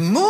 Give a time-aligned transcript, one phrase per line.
[0.00, 0.27] Move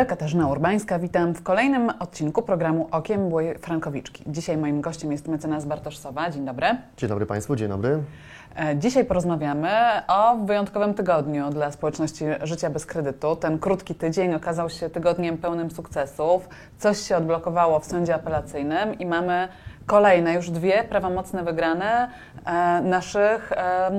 [0.00, 0.98] Dobry, Katarzyna Urbańska.
[0.98, 4.24] Witam w kolejnym odcinku programu Okiem Byłej Frankowiczki.
[4.26, 6.30] Dzisiaj moim gościem jest mecenas Bartosz Sowa.
[6.30, 6.66] Dzień dobry.
[6.96, 8.02] Dzień dobry Państwu, dzień dobry.
[8.56, 9.70] E, Dzisiaj porozmawiamy
[10.08, 13.36] o wyjątkowym tygodniu dla społeczności Życia bez kredytu.
[13.36, 16.48] Ten krótki tydzień okazał się tygodniem pełnym sukcesów.
[16.78, 19.48] Coś się odblokowało w sądzie apelacyjnym i mamy
[19.90, 22.10] kolejne, już dwie prawomocne wygrane
[22.44, 23.94] e, naszych em,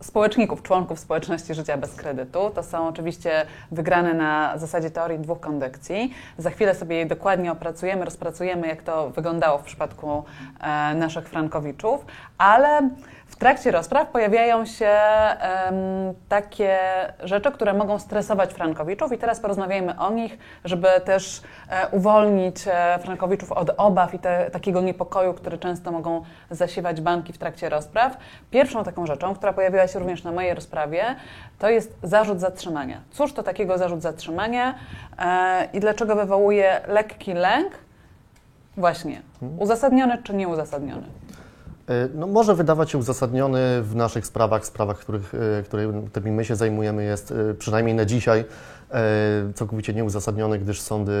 [0.00, 2.50] społeczników, członków społeczności Życia bez kredytu.
[2.54, 6.14] To są oczywiście wygrane na zasadzie teorii dwóch kondykcji.
[6.38, 10.24] Za chwilę sobie je dokładnie opracujemy, rozpracujemy, jak to wyglądało w przypadku
[10.60, 12.04] e, naszych frankowiczów,
[12.38, 12.90] ale
[13.34, 15.74] w trakcie rozpraw pojawiają się em,
[16.28, 16.78] takie
[17.24, 22.98] rzeczy, które mogą stresować frankowiczów i teraz porozmawiajmy o nich, żeby też e, uwolnić e,
[22.98, 28.16] frankowiczów od obaw i te, takiego niepokoju, który często mogą zasiewać banki w trakcie rozpraw.
[28.50, 31.04] Pierwszą taką rzeczą, która pojawiła się również na mojej rozprawie,
[31.58, 33.00] to jest zarzut zatrzymania.
[33.10, 34.74] Cóż to takiego zarzut zatrzymania
[35.18, 37.72] e, i dlaczego wywołuje lekki lęk?
[38.76, 39.22] Właśnie,
[39.58, 41.06] uzasadniony czy nieuzasadniony?
[41.88, 45.62] E, No, może wydawać się uzasadniony w naszych sprawach, sprawach, których, e,
[46.10, 48.44] którymi my się zajmujemy, jest e, przynajmniej na dzisiaj
[49.54, 51.12] całkowicie nieuzasadniony, gdyż sądy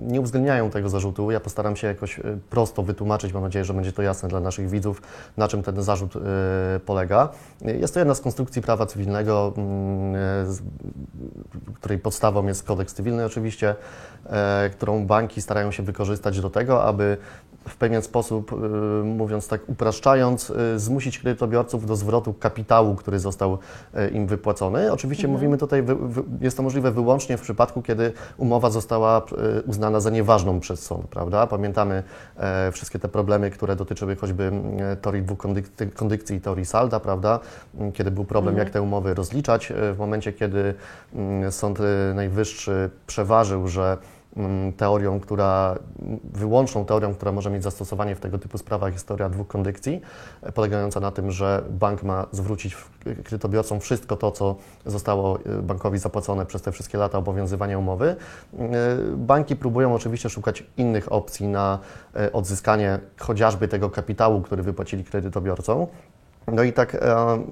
[0.00, 1.30] nie uwzględniają tego zarzutu.
[1.30, 4.68] Ja postaram się jakoś e, prosto wytłumaczyć, mam nadzieję, że będzie to jasne dla naszych
[4.68, 5.02] widzów,
[5.36, 6.20] na czym ten zarzut e,
[6.86, 7.28] polega.
[7.60, 13.74] Jest to jedna z konstrukcji prawa cywilnego, mm, e, której podstawą jest kodeks cywilny oczywiście,
[14.26, 17.16] e, którą banki starają się wykorzystać do tego, aby
[17.68, 18.50] w pewien sposób,
[19.04, 23.58] mówiąc tak upraszczając, zmusić kredytobiorców do zwrotu kapitału, który został
[24.12, 24.92] im wypłacony.
[24.92, 25.84] Oczywiście mówimy tutaj,
[26.40, 29.22] jest to możliwe wyłącznie w przypadku, kiedy umowa została
[29.58, 31.46] y, uznana za nieważną przez sąd, prawda?
[31.46, 32.02] Pamiętamy
[32.36, 34.52] e, wszystkie te problemy, które dotyczyły choćby
[34.92, 37.40] e, teorii dwóch kondyk- kondykcji i teorii salda, prawda?
[37.94, 39.70] Kiedy był problem, jak te umowy rozliczać.
[39.70, 40.74] E, W momencie, kiedy
[41.50, 43.96] Sąd e, Najwyższy przeważył, że
[44.76, 45.78] teorią, która,
[46.24, 50.00] wyłączną teorią, która może mieć zastosowanie w tego typu sprawach jest teoria dwóch kondykcji,
[50.42, 54.56] e, polegająca na tym, że bank ma zwrócić w- kredytobiorcom wszystko to, co
[54.86, 58.16] zostało e, bankowi zapłacone przez te wszystkie lata obowiązywania umowy.
[58.58, 58.66] E,
[59.16, 61.78] Banki próbują oczywiście szukać innych opcji na
[62.16, 65.86] e, odzyskanie chociażby tego kapitału, który wypłacili kredytobiorcom.
[66.52, 66.98] No i tak e,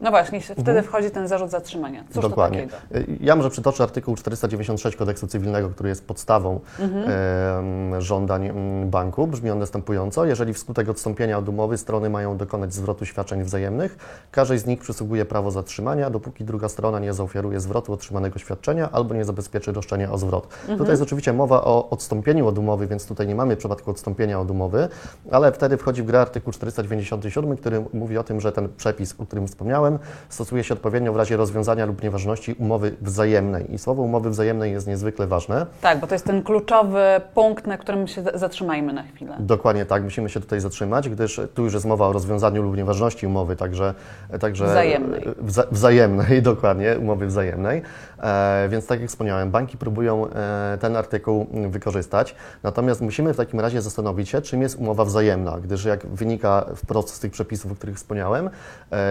[0.03, 2.05] No właśnie, wtedy wchodzi ten zarzut zatrzymania.
[2.11, 2.67] Cóż Dokładnie.
[2.67, 3.13] to takiego?
[3.21, 8.51] Ja może przytoczę artykuł 496 kodeksu cywilnego, który jest podstawą em, żądań
[8.85, 9.27] banku.
[9.27, 10.25] Brzmi on następująco.
[10.25, 13.97] Jeżeli wskutek odstąpienia od umowy strony mają dokonać zwrotu świadczeń wzajemnych,
[14.31, 19.15] każdej z nich przysługuje prawo zatrzymania, dopóki druga strona nie zaoferuje zwrotu otrzymanego świadczenia albo
[19.15, 20.49] nie zabezpieczy roszczenia o zwrot.
[20.67, 24.51] Tutaj jest oczywiście mowa o odstąpieniu od umowy, więc tutaj nie mamy przypadku odstąpienia od
[24.51, 24.89] umowy,
[25.31, 29.27] ale wtedy wchodzi w grę artykuł 497, który mówi o tym, że ten przepis, o
[29.27, 29.99] którym wspomniałem,
[30.29, 33.75] stosuje się odpowiednio w razie rozwiązania lub nieważności umowy wzajemnej.
[33.75, 35.67] I słowo umowy wzajemnej jest niezwykle ważne.
[35.81, 37.01] Tak, bo to jest ten kluczowy
[37.35, 39.37] punkt, na którym się za- zatrzymajmy na chwilę.
[39.39, 43.27] Dokładnie tak, musimy się tutaj zatrzymać, gdyż tu już jest mowa o rozwiązaniu lub nieważności
[43.27, 43.95] umowy, także...
[44.41, 45.25] także Wzajemnej.
[45.39, 47.83] Wza, wzajemnej, dokładnie, umowy wzajemnej.
[48.23, 53.61] E, więc tak jak wspomniałem, banki próbują e, ten artykuł wykorzystać, natomiast musimy w takim
[53.61, 57.75] razie zastanowić się, czym jest umowa wzajemna, gdyż jak wynika wprost z tych przepisów, o
[57.75, 58.51] których wspomniałem,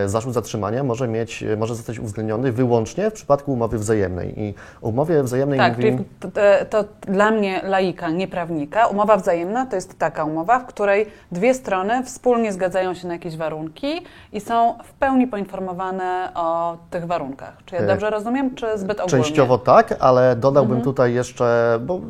[0.05, 4.39] zarzut zatrzymania może, mieć, może zostać uwzględniony wyłącznie w przypadku umowy wzajemnej.
[4.39, 9.65] I o umowie wzajemnej Tak, czyli to, to, to dla mnie, laika, nieprawnika, umowa wzajemna
[9.65, 14.01] to jest taka umowa, w której dwie strony wspólnie zgadzają się na jakieś warunki
[14.33, 17.53] i są w pełni poinformowane o tych warunkach.
[17.65, 19.23] Czy ja E, dobrze rozumiem, czy zbyt ogólnie?
[19.23, 20.83] Częściowo tak, ale dodałbym Mhm.
[20.83, 22.01] tutaj jeszcze, bo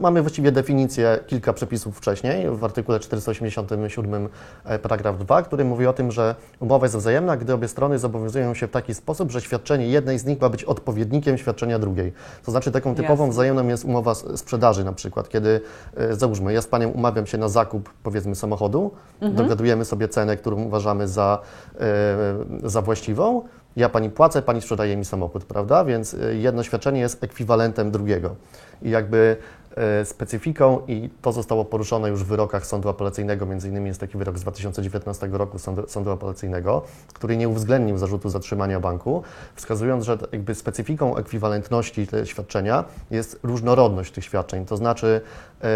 [0.00, 4.28] mamy właściwie definicję kilka przepisów wcześniej, w artykule 487
[4.64, 8.54] e, paragraf 2, który mówi o tym, że umowa jest wzajemna, gdy obie strony zobowiązują
[8.54, 12.12] się w taki sposób, że świadczenie jednej z nich ma być odpowiednikiem świadczenia drugiej.
[12.44, 13.32] To znaczy taką typową Jasne.
[13.32, 15.60] wzajemną jest umowa sprzedaży na przykład, kiedy
[15.96, 18.90] e, załóżmy, ja z Panią umawiam się na zakup powiedzmy samochodu,
[19.20, 21.38] dogadujemy sobie cenę, którą uważamy za,
[21.80, 23.42] e, za właściwą,
[23.76, 25.84] ja Pani płacę, Pani sprzedaje mi samochód, prawda?
[25.84, 28.34] Więc y, jedno świadczenie jest ekwiwalentem drugiego.
[28.82, 29.61] I jakby e,
[30.04, 33.46] specyfiką i to zostało poruszone już w wyrokach sądu apelacyjnego.
[33.46, 36.82] Między innymi jest taki wyrok z 2019 roku sądu, sądu apelacyjnego,
[37.12, 39.22] który nie uwzględnił zarzutu zatrzymania banku,
[39.54, 44.66] wskazując, że jakby specyfiką ekwiwalentności te świadczenia jest różnorodność tych świadczeń.
[44.66, 45.20] To znaczy
[45.62, 45.68] e,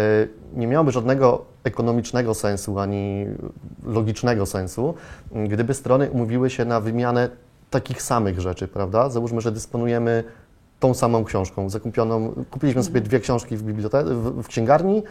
[0.53, 3.25] nie miałoby żadnego ekonomicznego sensu ani
[3.85, 4.93] logicznego sensu,
[5.31, 7.29] gdyby strony umówiły się na wymianę
[7.69, 9.09] takich samych rzeczy, prawda?
[9.09, 10.23] Załóżmy, że dysponujemy
[10.79, 15.03] tą samą książką, zakupioną, kupiliśmy sobie dwie książki w, bibliotece, w, w księgarni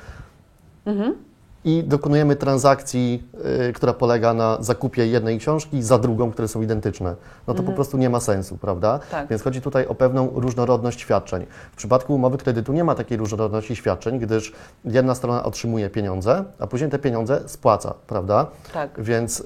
[1.66, 3.28] i dokonujemy transakcji,
[3.68, 7.14] y, która polega na zakupie jednej książki za drugą, które są identyczne.
[7.46, 9.00] No to po prostu nie ma sensu, prawda?
[9.10, 9.28] Tak.
[9.28, 11.46] Więc chodzi tutaj o pewną różnorodność świadczeń.
[11.72, 14.52] W przypadku umowy kredytu nie ma takiej różnorodności świadczeń, gdyż
[14.84, 18.46] jedna strona otrzymuje pieniądze, a później te pieniądze spłaca, prawda?
[18.72, 19.02] Tak.
[19.02, 19.44] Więc y,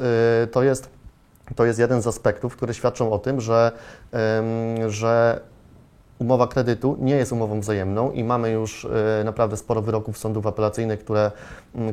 [0.52, 0.88] to, jest,
[1.56, 3.72] to jest jeden z aspektów, które świadczą o tym, że,
[4.78, 5.40] ym, że
[6.20, 11.00] umowa kredytu nie jest umową wzajemną i mamy już y, naprawdę sporo wyroków sądów apelacyjnych,
[11.00, 11.30] które,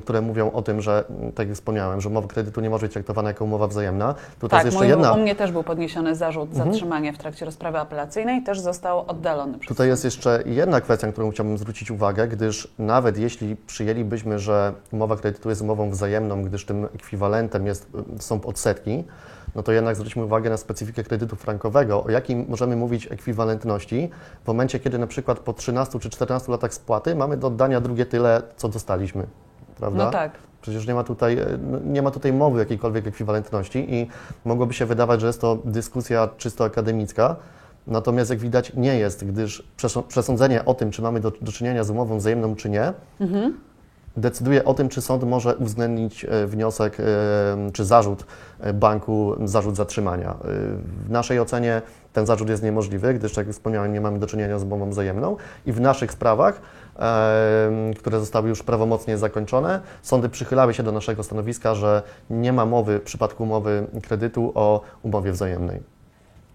[0.04, 1.04] które mówią o tym, że,
[1.36, 4.16] tak jak wspomniałem, że umowa kredytu nie może być traktowana jako umowa wzajemna.
[4.40, 5.08] Tutaj Tak, jest jeszcze mój, jedna.
[5.08, 5.20] Mhm.
[5.20, 9.68] u mnie też był podniesiony zarzut zatrzymania w trakcie rozprawy apelacyjnej, też został oddalony przez
[9.68, 14.74] Tutaj jest jeszcze jedna kwestia, na którą chciałbym zwrócić uwagę, gdyż nawet jeśli przyjęlibyśmy, że
[14.92, 17.88] umowa kredytu jest umową wzajemną, gdyż tym ekwiwalentem jest,
[18.20, 19.04] są odsetki,
[19.56, 24.10] no to jednak zwróćmy uwagę na specyfikę kredytu frankowego, o jakim możemy mówić ekwiwalentności
[24.44, 28.06] w momencie, kiedy na przykład po 13 czy 14 latach spłaty mamy do oddania drugie
[28.06, 29.28] tyle, co dostaliśmy.
[29.78, 30.06] Prawda?
[30.06, 30.32] No tak.
[30.62, 31.46] Przecież nie ma, tutaj, e,
[31.86, 34.08] nie ma tutaj mowy jakiejkolwiek ekwiwalentności i
[34.46, 37.36] mogłoby się wydawać, że jest to dyskusja czysto akademicka.
[37.88, 41.84] Natomiast jak widać nie jest, gdyż przesą- przesądzenie o tym, czy mamy do, do czynienia
[41.84, 42.94] z umową wzajemną, czy nie,
[44.18, 47.04] decyduje o tym, czy sąd może uwzględnić e, wniosek e,
[47.74, 48.26] czy zarzut
[48.60, 50.36] e, banku, zarzut zatrzymania.
[51.06, 51.82] W naszej ocenie
[52.14, 55.38] ten zarzut jest niemożliwy, gdyż, tak jak wspomniałem, nie mamy do czynienia z umową wzajemną
[55.66, 56.62] i w naszych sprawach,
[58.00, 63.00] które zostały już prawomocnie zakończone, sądy przychylały się do naszego stanowiska, że nie ma mowy
[63.00, 65.97] w przypadku umowy kredytu o umowie wzajemnej.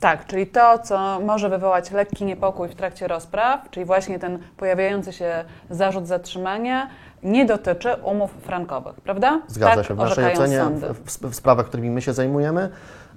[0.02, 5.12] Tak, czyli to, co może wywołać lekki niepokój w trakcie rozpraw, czyli właśnie ten pojawiający
[5.12, 6.88] się zarzut zatrzymania,
[7.22, 9.40] nie dotyczy umów frankowych, prawda?
[9.46, 9.94] Zgadza tak się.
[9.94, 10.64] W naszej ocenie,
[11.04, 12.68] w, w sprawach, którymi my się zajmujemy,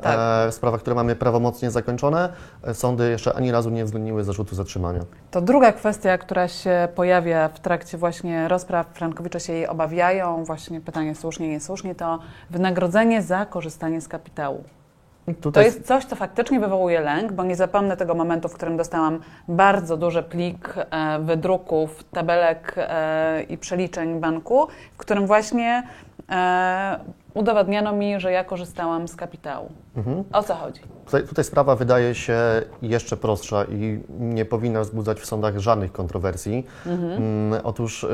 [0.01, 0.17] Tak.
[0.47, 2.29] e, w sprawach, które mamy prawomocnie zakończone,
[2.63, 5.01] e, sądy jeszcze ani razu nie uwzględniły zarzutu zatrzymania.
[5.31, 10.81] To druga kwestia, która się pojawia w trakcie właśnie rozpraw, Frankowicze się jej obawiają, właśnie
[10.81, 14.63] pytanie słusznie, niesłusznie, to wynagrodzenie za korzystanie z kapitału.
[15.25, 18.77] To Tutaj jest coś, co faktycznie wywołuje lęk, bo nie zapomnę tego momentu, w którym
[18.77, 25.83] dostałam bardzo duży plik e, wydruków, tabelek e, i przeliczeń banku, w którym właśnie
[27.35, 29.71] udowodniono mi, że ja korzystałam z kapitału.
[29.95, 30.23] Mhm.
[30.33, 30.81] O co chodzi?
[31.05, 32.37] Tutaj, tutaj sprawa wydaje się
[32.81, 36.65] jeszcze prostsza i nie powinna wzbudzać w sądach żadnych kontrowersji.
[36.85, 38.07] Mm, otóż y,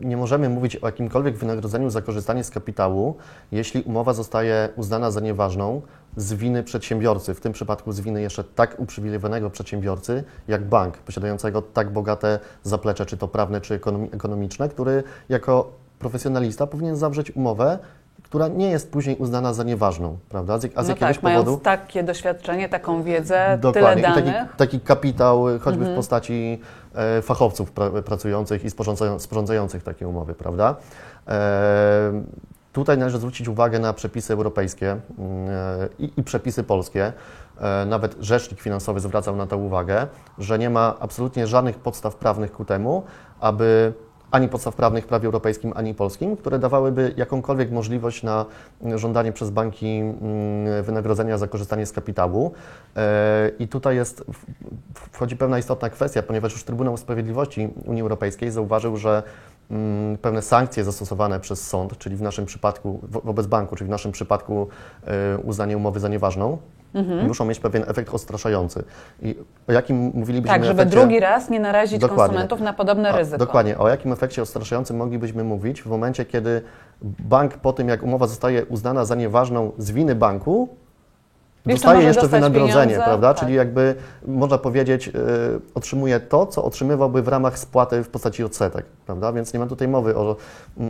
[0.00, 3.16] nie możemy mówić o jakimkolwiek wynagrodzeniu za korzystanie z kapitału,
[3.52, 5.82] jeśli umowa zostaje uznana za nieważną
[6.16, 11.62] z winy przedsiębiorcy, w tym przypadku z winy jeszcze tak uprzywilejowanego przedsiębiorcy jak bank, posiadającego
[11.62, 17.78] tak bogate zaplecze, czy to prawne, czy ekonomi- ekonomiczne, który jako profesjonalista powinien zawrzeć umowę,
[18.22, 20.58] która nie jest później uznana za nieważną, prawda?
[20.58, 21.44] Z, a z no jakiegoś tak, powodu.
[21.44, 23.82] mając takie doświadczenie, taką wiedzę, Dokładnie.
[23.82, 24.40] tyle I taki, danych.
[24.40, 24.56] Mhm.
[24.56, 26.60] taki kapitał, y, choćby w postaci
[26.94, 30.76] e, fachowców pra, pracujących i sporządzają- sporządzających takie umowy, prawda?
[31.28, 32.22] E,
[32.72, 37.12] tutaj należy zwrócić uwagę na przepisy europejskie mm, e, i, i przepisy polskie.
[37.60, 40.06] E, nawet rzecznik finansowy zwracał na to uwagę,
[40.38, 43.02] że nie ma absolutnie żadnych podstaw prawnych ku temu,
[43.40, 43.92] aby
[44.32, 48.46] ani podstaw prawnych w prawie europejskim, ani polskim, które dawałyby jakąkolwiek możliwość na
[48.94, 52.52] żądanie przez banki mm, wynagrodzenia za korzystanie z kapitału.
[52.96, 54.24] E, I tutaj jest,
[55.12, 59.22] wchodzi pewna istotna kwestia, ponieważ już Trybunał Sprawiedliwości Unii Europejskiej zauważył, że
[59.70, 63.90] mm, pewne sankcje zastosowane przez sąd, czyli w naszym przypadku, wo- wobec banku, czyli w
[63.90, 64.68] naszym przypadku
[65.06, 66.58] e, uznanie umowy za nieważną,
[66.94, 67.26] Mhm.
[67.26, 68.84] muszą mieć pewien efekt odstraszający.
[69.22, 69.34] I
[69.68, 71.00] o jakim mówilibyśmy Tak, żeby efekcie...
[71.00, 72.24] drugi raz nie narazić Dokładnie.
[72.24, 73.38] konsumentów na podobne A, ryzyko.
[73.38, 73.78] Dokładnie.
[73.78, 76.62] O jakim efekcie odstraszającym moglibyśmy mówić w momencie, kiedy
[77.02, 80.68] bank po tym, jak umowa zostaje uznana za nieważną z winy banku,
[81.66, 83.34] dostaje może jeszcze dostać wynagrodzenie, pieniądze, prawda?
[83.34, 83.44] tak.
[83.44, 83.94] Czyli jakby
[84.26, 85.12] można powiedzieć, y,
[85.74, 89.32] otrzymuje to, co otrzymywałby w ramach spłaty w postaci odsetek, prawda?
[89.32, 90.36] Więc nie ma tutaj mowy o,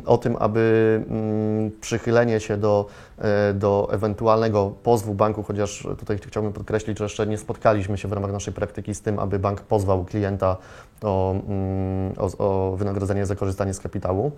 [0.07, 2.87] o tym, aby mm, przychylenie się do,
[3.19, 8.13] e, do ewentualnego pozwu banku, chociaż tutaj chciałbym podkreślić, że jeszcze nie spotkaliśmy się w
[8.13, 10.57] ramach naszej praktyki z tym, aby bank pozwał klienta
[11.03, 14.33] o, mm, o, o wynagrodzenie za korzystanie z kapitału.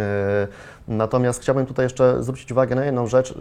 [0.00, 0.48] E,
[0.88, 3.34] Natomiast chciałbym tutaj jeszcze zwrócić uwagę na jedną rzecz.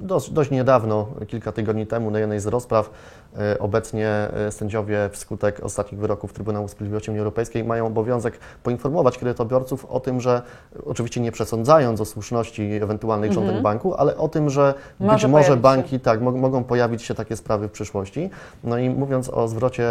[0.00, 2.90] Dość, dość niedawno, kilka tygodni temu, na jednej z rozpraw,
[3.38, 9.84] e, obecnie e, sędziowie wskutek ostatnich wyroków Trybunału Sprawiedliwości Unii Europejskiej mają obowiązek poinformować kredytobiorców
[9.84, 10.42] o tym, że
[10.86, 15.28] oczywiście nie przesądzając o słuszności ewentualnych żądań banku, ale o tym, że być Może może
[15.28, 15.62] pojawić się.
[15.62, 18.30] banki tak, mo- mogą pojawić się takie sprawy w przyszłości.
[18.64, 19.88] No i mówiąc o zwrocie,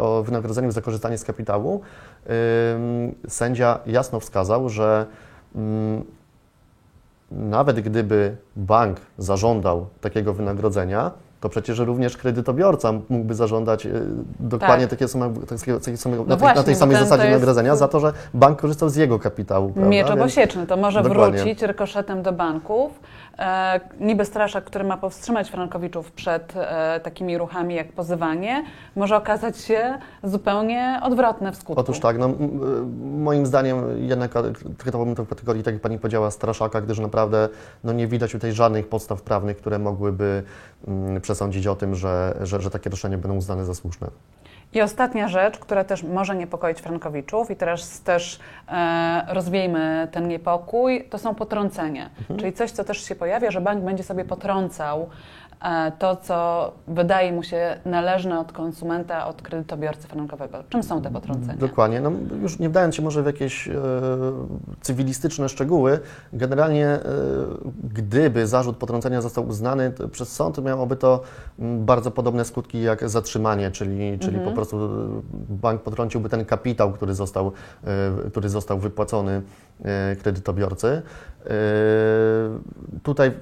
[0.00, 1.80] o wynagrodzeniu za korzystanie z kapitału,
[2.74, 5.06] ym, sędzia jasno wskazał, że
[7.30, 13.92] nawet gdyby bank zażądał takiego wynagrodzenia, to przecież również kredytobiorca mógłby zażądać y,
[14.40, 14.90] dokładnie Tak.
[14.90, 17.76] takie same, takiego, takiego samego, na, tej, właśnie, na tej bo samej zasadzie jest- wynagrodzenia
[17.76, 19.68] za to, że bank korzystał z jego kapitału.
[19.68, 19.90] Prawda?
[19.90, 21.38] Miecz obosieczny, to może Dokładnie.
[21.38, 23.00] wrócić rykoszetem do banków.
[23.38, 28.64] E, niby straszak, który ma powstrzymać frankowiczów przed e, takimi ruchami jak pozywanie,
[28.96, 31.80] może okazać się zupełnie odwrotne w skutku.
[31.80, 32.32] Otóż tak, no, y,
[33.18, 34.32] moim zdaniem jednak
[34.78, 37.48] traktowałbym to w kategorii, tak jak Pani powiedziała, straszaka, gdyż naprawdę
[37.84, 40.42] no, nie widać tutaj żadnych podstaw prawnych, które mogłyby
[40.88, 44.08] mm, przesądzić o tym, że, że, że takie roszczenia będą uznane za słuszne.
[44.72, 51.04] I ostatnia rzecz, która też może niepokoić frankowiczów i teraz też e, rozwiejmy ten niepokój,
[51.10, 52.10] to są potrącenia.
[52.38, 55.08] Czyli coś, co też się pojawia, że bank będzie sobie potrącał
[55.98, 60.64] to, co wydaje mu się należne od konsumenta, od kredytobiorcy frankowego.
[60.68, 61.56] Czym są te potrącenia?
[61.56, 62.00] Dokładnie.
[62.00, 62.12] No,
[62.42, 63.72] już nie wdając się może w jakieś e,
[64.80, 66.00] cywilistyczne szczegóły,
[66.32, 67.00] generalnie e,
[67.94, 71.22] gdyby zarzut potrącenia został uznany przez sąd, miałoby to
[71.58, 74.88] bardzo podobne skutki jak zatrzymanie, czyli, czyli po prostu e,
[75.48, 77.52] bank potrąciłby ten kapitał, który został,
[77.84, 79.42] e, który został wypłacony
[79.84, 81.02] e, kredytobiorcy.
[81.46, 81.50] E,
[83.02, 83.32] Tutaj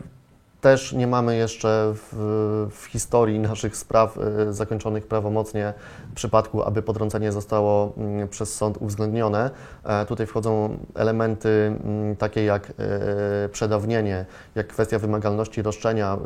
[0.67, 5.75] też nie mamy jeszcze w, w historii naszych spraw e, zakończonych prawomocnie
[6.15, 9.51] przypadku, aby potrącenie zostało mm, przez sąd uwzględnione.
[9.85, 11.49] E, Tutaj wchodzą elementy
[11.85, 16.17] mm, takie jak e, przedawnienie, jak kwestia wymagalności roszczenia,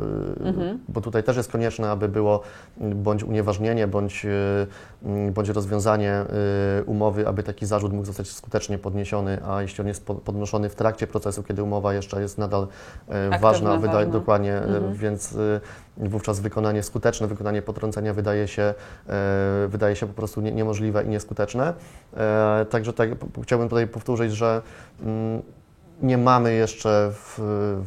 [0.45, 2.41] e, bo tutaj też jest konieczne, aby było
[2.79, 4.25] mm, bądź unieważnienie, bądź,
[5.05, 6.25] mm, bądź rozwiązanie
[6.85, 10.75] umowy, aby taki zarzut mógł zostać skutecznie podniesiony, a jeśli on jest po- podnoszony w
[10.75, 12.65] trakcie procesu, kiedy umowa jeszcze jest nadal e,
[13.11, 14.11] Aktywna, ważna, wydaje, ważna.
[14.31, 14.93] Dokładnie, e, Mhm.
[14.93, 20.51] więc e, wówczas wykonanie, skuteczne wykonanie potrącenia wydaje się, e, wydaje się po prostu nie,
[20.51, 21.73] niemożliwe i nieskuteczne.
[22.69, 23.09] Także tak,
[23.43, 24.61] chciałbym tutaj powtórzyć, że
[25.03, 25.41] mm,
[26.01, 27.35] nie mamy jeszcze w,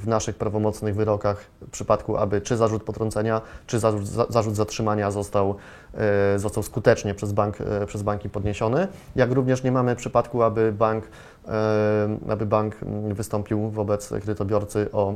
[0.03, 5.55] w naszych prawomocnych wyrokach przypadku, aby czy zarzut potrącenia, czy zarzut, za- zarzut zatrzymania został,
[5.95, 10.73] e, został skutecznie przez, bank, e, przez banki podniesiony, jak również nie mamy przypadku, aby
[10.73, 11.05] bank,
[11.49, 11.51] e,
[12.29, 15.15] aby bank mm, wystąpił wobec kredytobiorcy o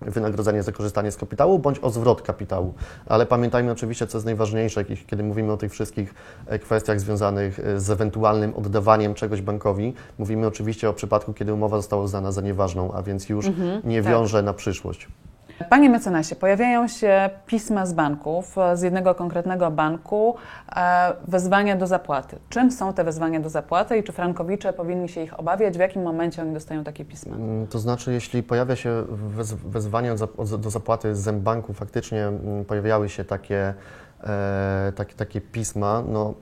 [0.00, 2.74] wynagrodzenie za korzystanie z kapitału bądź o zwrot kapitału.
[3.06, 6.14] Ale pamiętajmy oczywiście, co jest najważniejsze, kiedy mówimy o tych wszystkich
[6.46, 9.94] e, kwestiach związanych e, z ewentualnym oddawaniem czegoś bankowi.
[10.18, 13.46] Mówimy oczywiście o przypadku, kiedy umowa została uznana za nieważną, a więc już
[13.84, 14.12] nie tak.
[14.12, 15.08] wiąże na przyszłość.
[15.70, 20.34] Panie mecenasie, pojawiają się pisma z banków, z jednego konkretnego banku,
[20.76, 22.38] e, wezwania do zapłaty.
[22.48, 25.76] Czym są te wezwania do zapłaty i czy frankowicze powinni się ich obawiać?
[25.76, 27.36] W jakim momencie oni dostają takie pisma?
[27.36, 30.14] Mm, To znaczy, jeśli pojawia się wez, wezwanie
[30.58, 33.74] do zapłaty z banku, faktycznie mm, pojawiały się takie,
[34.24, 36.34] e, takie, takie pisma, no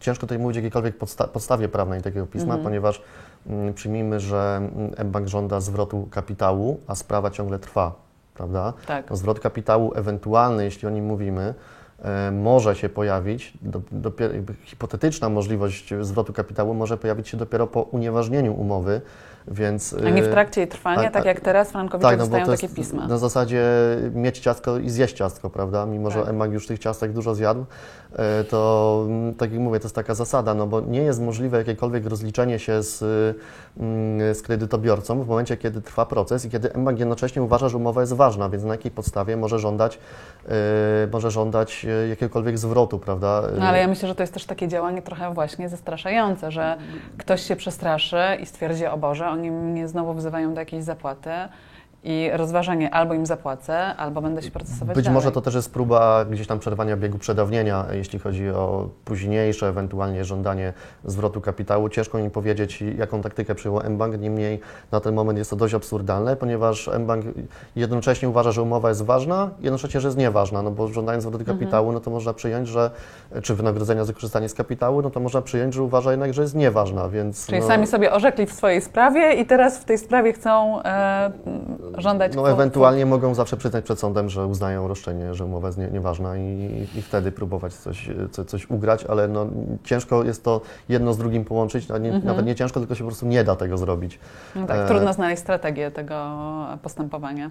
[0.00, 3.02] ciężko tutaj mówić o jakiejkolwiek podsta- podstawie prawnej takiego pisma, ponieważ
[3.46, 4.60] mm, przyjmijmy, że
[5.04, 8.05] mBank żąda zwrotu kapitału, a sprawa ciągle trwa,
[8.36, 8.72] prawda?
[8.86, 9.10] Tak.
[9.10, 11.54] No, zwrot kapitału ewentualny, jeśli o nim mówimy,
[12.02, 17.82] e, może się pojawić, do, dopiero, hipotetyczna możliwość zwrotu kapitału może pojawić się dopiero po
[17.82, 19.00] unieważnieniu umowy,
[19.48, 19.94] więc...
[20.06, 22.46] A nie w e, trakcie jej trwania, tak a- jak teraz frankowicze tak, no dostają
[22.46, 23.06] takie pisma.
[23.06, 23.62] na zasadzie
[24.14, 25.86] mieć ciastko i zjeść ciastko, prawda?
[25.86, 26.28] Mimo, że Tak.
[26.28, 27.64] Emak już tych ciastek dużo zjadł,
[28.12, 31.58] e, to mm, tak jak mówię, to jest taka zasada, no bo nie jest możliwe
[31.58, 33.02] jakiekolwiek rozliczenie się z,
[33.76, 38.00] mm, z kredytobiorcą w momencie, kiedy trwa proces i kiedy Emak jednocześnie uważa, że umowa
[38.00, 39.98] jest ważna, więc na jakiej podstawie może żądać,
[40.48, 40.50] e,
[41.12, 43.42] może żądać jakiegokolwiek zwrotu, prawda?
[43.58, 46.76] No ale ja myślę, że to jest też takie działanie trochę właśnie zastraszające, że
[47.18, 51.30] ktoś się przestraszy i stwierdzi, o Boże, oni mnie znowu wzywają do jakiejś zapłaty
[52.04, 55.14] i rozważanie albo im zapłacę, albo będę się procesować Być dalej.
[55.14, 60.24] może to też jest próba gdzieś tam przerwania biegu przedawnienia, jeśli chodzi o późniejsze ewentualnie
[60.24, 60.72] żądanie
[61.04, 61.88] zwrotu kapitału.
[61.88, 64.60] Ciężko mi powiedzieć, jaką taktykę przyjął mBank, niemniej
[64.92, 67.24] na ten moment jest to dość absurdalne, ponieważ mBank
[67.76, 71.58] jednocześnie uważa, że umowa jest ważna, jednocześnie, że jest nieważna, no bo żądając zwrotu Mhm.
[71.58, 72.90] kapitału, no to można przyjąć, że,
[73.42, 76.54] czy wynagrodzenia za korzystanie z kapitału, no to można przyjąć, że uważa jednak, że jest
[76.54, 77.46] nieważna, więc...
[77.46, 81.30] Czyli no, sami sobie orzekli w swojej sprawie i teraz w tej sprawie chcą e,
[81.98, 85.88] żądać No ewentualnie mogą zawsze przyznać przed sądem, że uznają roszczenie, że umowa jest nie,
[85.88, 89.46] nieważna i, i wtedy próbować coś, co, coś ugrać, ale no,
[89.84, 92.24] ciężko jest to jedno z drugim połączyć, a nie, Mhm.
[92.26, 94.18] nawet nie ciężko, tylko się po prostu nie da tego zrobić.
[94.54, 96.36] No tak, E, trudno znaleźć strategię tego
[96.82, 97.50] postępowania.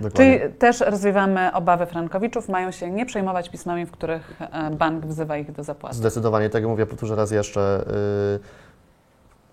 [0.00, 0.38] Dokładnie.
[0.40, 5.36] Czyli też rozwiewamy obawy frankowiczów, mają się nie przejmować pismami, w których e, bank wzywa
[5.36, 5.96] ich do zapłaty.
[5.96, 7.84] Zdecydowanie, tego mówię, powtórzę raz jeszcze.
[8.36, 8.65] y,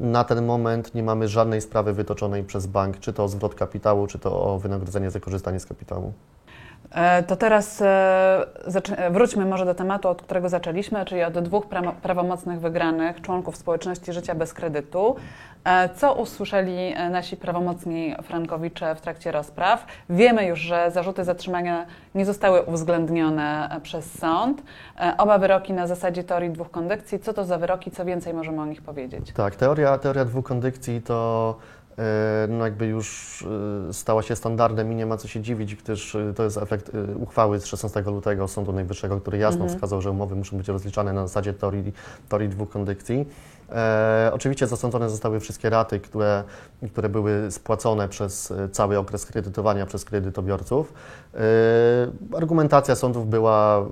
[0.03, 4.07] Na ten moment nie mamy żadnej sprawy wytoczonej przez bank, czy to o zwrot kapitału,
[4.07, 6.13] czy to o wynagrodzenie za korzystanie z kapitału.
[6.91, 8.45] E, To teraz e,
[9.11, 14.13] wróćmy może do tematu, od którego zaczęliśmy, czyli od dwóch pra- prawomocnych wygranych członków społeczności
[14.13, 15.15] życia bez kredytu.
[15.65, 19.85] E, Co usłyszeli nasi prawomocni frankowicze w trakcie rozpraw?
[20.09, 21.85] Wiemy już, że zarzuty zatrzymania
[22.15, 24.61] nie zostały uwzględnione przez sąd.
[25.17, 27.19] Oba wyroki na zasadzie teorii dwóch kondycji.
[27.19, 27.91] Co to za wyroki?
[27.91, 29.31] Co więcej możemy o nich powiedzieć?
[29.33, 31.55] Tak, teoria, teoria dwóch kondycji to
[32.50, 33.41] no jakby już
[33.89, 36.91] e, stała się standardem i nie ma co się dziwić, gdyż e, to jest efekt
[36.95, 39.75] e, uchwały z 16 lutego Sądu Najwyższego, który jasno Mhm.
[39.77, 41.93] wskazał, że umowy muszą być rozliczane na zasadzie teorii,
[42.29, 43.25] teorii dwóch kondycji.
[43.71, 46.43] E, oczywiście zasądzone zostały wszystkie raty, które,
[46.91, 50.93] które były spłacone przez e, cały okres kredytowania przez kredytobiorców.
[51.33, 51.39] E,
[52.38, 53.85] argumentacja sądów była e,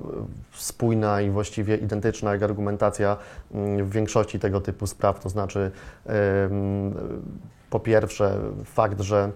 [0.53, 3.17] spójna i właściwie identyczna jak argumentacja
[3.53, 5.71] mm, w większości tego typu spraw, to znaczy
[6.05, 6.93] em,
[7.71, 9.31] po pierwsze fakt, że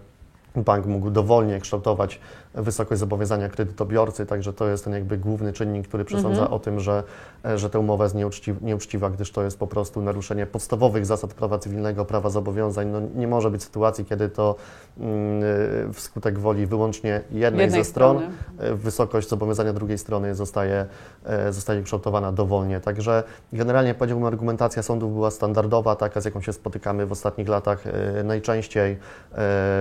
[0.55, 2.19] bank mógł dowolnie kształtować
[2.55, 6.53] wysokość zobowiązania kredytobiorcy, także to jest ten jakby główny czynnik, który przesądza Mhm.
[6.53, 7.03] o tym, że,
[7.45, 11.33] e, że ta umowa jest nieuczci- nieuczciwa, gdyż to jest po prostu naruszenie podstawowych zasad
[11.33, 12.87] prawa cywilnego, prawa zobowiązań.
[12.87, 14.55] No, nie może być sytuacji, kiedy to
[14.99, 15.43] mm,
[15.89, 18.35] e, wskutek woli wyłącznie jednej, Jednej ze stron strony.
[18.59, 20.85] e, wysokość zobowiązania drugiej strony zostaje,
[21.25, 22.79] e, zostaje kształtowana dowolnie.
[22.79, 27.83] Także generalnie powiedziałbym, argumentacja sądów była standardowa, taka z jaką się spotykamy w ostatnich latach
[28.23, 28.97] najczęściej.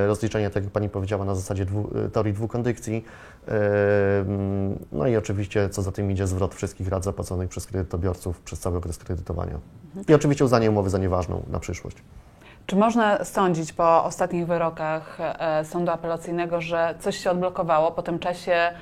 [0.06, 3.04] Rozliczenie, tak jak Pani powiedziała, na zasadzie dwu, teorii dwóch kondycji.
[3.48, 8.40] E, mm, No i oczywiście, co za tym idzie, zwrot wszystkich rat zapłaconych przez kredytobiorców
[8.40, 9.58] przez cały okres kredytowania.
[10.08, 11.96] I oczywiście uznanie umowy za nieważną na przyszłość.
[12.66, 18.18] Czy można sądzić po ostatnich wyrokach e, sądu apelacyjnego, że coś się odblokowało po tym
[18.18, 18.72] czasie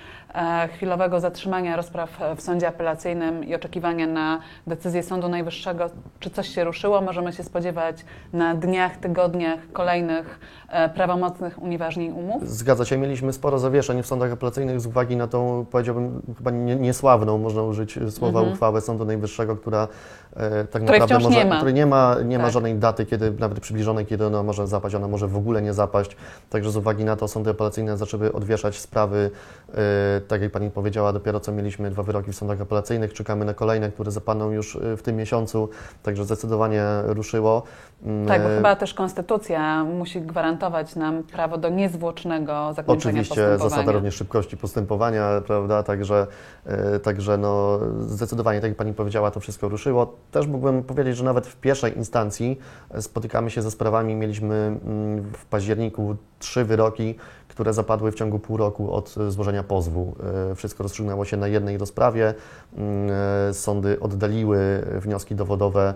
[0.74, 5.90] chwilowego zatrzymania rozpraw w sądzie apelacyjnym i oczekiwania na decyzję Sądu Najwyższego?
[6.20, 7.00] Czy coś się ruszyło?
[7.00, 12.48] Możemy się spodziewać na dniach, tygodniach kolejnych e, prawomocnych unieważnień umów?
[12.48, 16.76] Zgadza się, mieliśmy sporo zawieszeń w sądach apelacyjnych z uwagi na tą, powiedziałbym, chyba nie,
[16.76, 18.52] niesławną, można użyć słowa, Mhm.
[18.54, 19.88] uchwałę Sądu Najwyższego, która
[20.36, 21.56] e, tak Której naprawdę może, nie ma.
[21.56, 22.52] której nie ma, nie ma Tak.
[22.52, 26.16] żadnej daty, kiedy nawet przybliżonej, kiedy ona może zapaść, ona może w ogóle nie zapaść.
[26.50, 29.30] Także z uwagi na to sądy apelacyjne zaczęły odwieszać sprawy,
[29.74, 33.54] e, tak jak Pani powiedziała, dopiero co mieliśmy dwa wyroki w sądach apelacyjnych, czekamy na
[33.54, 35.68] kolejne, które zapadną już e, w tym miesiącu,
[36.02, 37.62] także zdecydowanie ruszyło.
[38.04, 43.34] Mm, Tak, bo e, chyba też konstytucja musi gwarantować nam prawo do niezwłocznego zakończenia Oczywiście
[43.34, 43.70] postępowania.
[43.70, 45.82] zasada również szybkości postępowania, prawda?
[45.82, 46.26] Także,
[46.66, 50.14] e, także no, zdecydowanie, tak jak Pani powiedziała, to wszystko ruszyło.
[50.30, 52.58] Też mógłbym powiedzieć, że nawet w pierwszej instancji
[53.00, 54.14] spotykamy się ze sprawami.
[54.14, 57.14] Mieliśmy mm, w październiku trzy wyroki,
[57.52, 60.14] które zapadły w ciągu pół roku od e, złożenia pozwu.
[60.50, 62.34] E, Wszystko rozstrzygnęło się na jednej rozprawie.
[62.76, 63.10] Mm,
[63.50, 64.58] e, Sądy oddaliły
[65.00, 65.94] wnioski dowodowe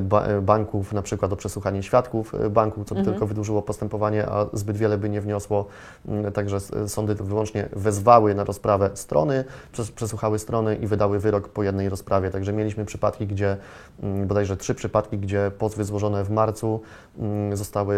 [0.00, 3.14] ba- banków, na przykład o przesłuchanie świadków e, banku, co by Mhm.
[3.14, 5.66] tylko wydłużyło postępowanie, a zbyt wiele by nie wniosło.
[6.08, 11.62] Mm, Także sądy wyłącznie wezwały na rozprawę strony, przes- przesłuchały strony i wydały wyrok po
[11.62, 12.30] jednej rozprawie.
[12.30, 13.56] Także mieliśmy przypadki, gdzie
[14.02, 16.80] mm, bodajże trzy przypadki, gdzie pozwy złożone w marcu
[17.18, 17.94] mm, zostały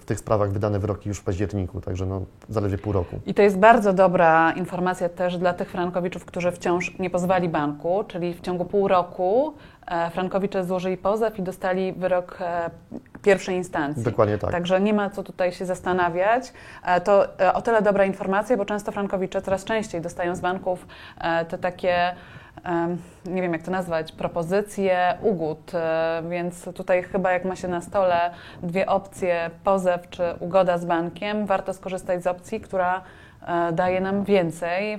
[0.00, 3.20] w tych sprawach wydane wyroki już w październiku, także no, zaledwie pół roku.
[3.26, 8.04] I to jest bardzo dobra informacja też dla tych frankowiczów, którzy wciąż nie pozwali banku,
[8.08, 9.54] czyli w ciągu pół roku
[10.10, 12.70] frankowicze złożyli pozew i dostali wyrok e,
[13.22, 14.02] pierwszej instancji.
[14.02, 14.50] Dokładnie tak.
[14.50, 16.52] Także nie ma co tutaj się zastanawiać.
[16.84, 20.86] E, To e, o tyle dobra informacja, bo często frankowicze coraz częściej dostają z banków
[21.20, 22.14] e, te takie,
[23.24, 25.72] nie wiem jak to nazwać, propozycje ugód.
[25.74, 28.30] E, Więc tutaj chyba jak ma się na stole
[28.62, 33.00] dwie opcje, pozew czy ugoda z bankiem, warto skorzystać z opcji, która e,
[33.72, 34.98] daje nam więcej e,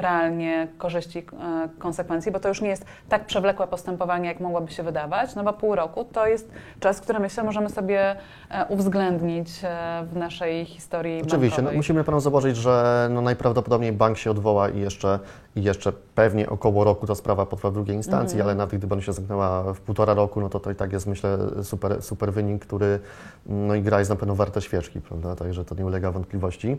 [0.00, 4.82] realnie korzyści, e, konsekwencji, bo to już nie jest tak przewlekłe postępowanie, jak mogłoby się
[4.82, 8.16] wydawać, no bo pół roku to jest czas, który myślę możemy sobie
[8.50, 14.18] e, uwzględnić e, w naszej historii Oczywiście, no, musimy panu założyć, że no, najprawdopodobniej bank
[14.18, 15.18] się odwoła i jeszcze,
[15.56, 18.46] i jeszcze pewnie około roku ta sprawa potrwa w drugiej instancji, Mhm.
[18.46, 21.06] ale nawet gdyby ona się zamknęła w półtora roku, no to to i tak jest
[21.06, 23.00] myślę super, super wynik, który
[23.46, 25.36] no i gra jest na pewno warta świeczki, prawda?
[25.36, 26.76] Także to nie ulega wątpliwości.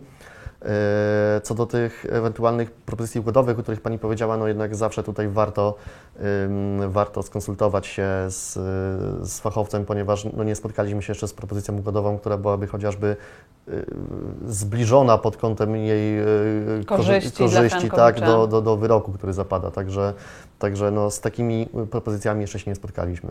[1.37, 5.27] E, Co do tych ewentualnych propozycji ugodowych, o których Pani powiedziała, no jednak zawsze tutaj
[5.27, 5.75] warto,
[6.87, 8.53] warto skonsultować się z,
[9.29, 13.15] z fachowcem, ponieważ no nie spotkaliśmy się jeszcze z propozycją ugodową, która byłaby chociażby
[13.67, 13.85] y,
[14.47, 19.71] zbliżona pod kątem jej y, Korzyści korzyści tak, do, do, do wyroku, który zapada.
[19.71, 20.13] Także,
[20.59, 23.29] także no, z takimi propozycjami jeszcze się nie spotkaliśmy.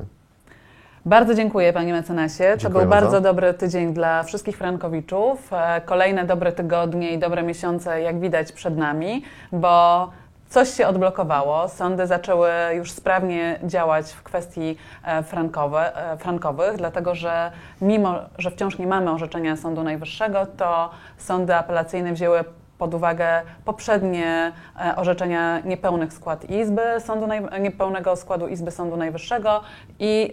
[1.09, 2.45] Bardzo dziękuję Panie mecenasie.
[2.53, 3.07] To Dziękuję był bardzo.
[3.07, 5.53] bardzo dobry tydzień dla wszystkich Frankowiczów.
[5.53, 10.09] E, Kolejne dobre tygodnie i dobre miesiące, jak widać, przed nami, bo
[10.49, 11.69] coś się odblokowało.
[11.69, 18.51] Sądy zaczęły już sprawnie działać w kwestii e, frankowe, e, frankowych, dlatego że mimo, że
[18.51, 22.45] wciąż nie mamy orzeczenia Sądu Najwyższego, to sądy apelacyjne wzięły
[22.79, 24.53] pod uwagę poprzednie
[24.97, 27.27] orzeczenia niepełnych skład Izby Sądu
[27.61, 29.61] niepełnego składu Izby Sądu Najwyższego
[29.99, 30.33] i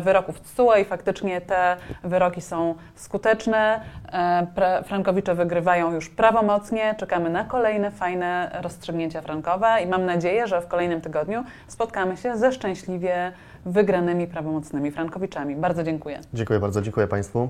[0.00, 3.80] wyroków TSUE i faktycznie te wyroki są skuteczne.
[4.12, 6.94] E, Frankowicze wygrywają już prawomocnie.
[6.98, 12.36] Czekamy na kolejne fajne rozstrzygnięcia frankowe i mam nadzieję, że w kolejnym tygodniu spotkamy się
[12.36, 13.32] ze szczęśliwie
[13.66, 15.56] wygranymi prawomocnymi Frankowiczami.
[15.56, 16.20] Bardzo dziękuję.
[16.34, 17.48] Dziękuję bardzo, dziękuję Państwu.